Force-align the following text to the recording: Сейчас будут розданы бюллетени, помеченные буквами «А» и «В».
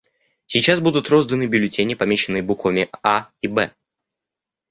Сейчас 0.47 0.79
будут 0.81 1.11
розданы 1.11 1.45
бюллетени, 1.45 1.93
помеченные 1.93 2.41
буквами 2.41 2.89
«А» 3.03 3.29
и 3.43 3.47
«В». 3.47 3.69